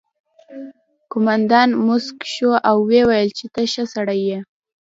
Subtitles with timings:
[1.11, 4.39] قومندان موسک شو او وویل چې ته ښه سړی یې